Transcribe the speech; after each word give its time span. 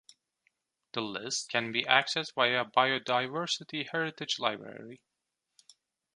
This 0.93 1.03
list 1.03 1.49
can 1.51 1.71
be 1.71 1.83
accessed 1.83 2.33
via 2.33 2.63
the 2.63 2.71
Biodiversity 2.71 3.87
Heritage 3.91 4.39
Library. 4.39 4.99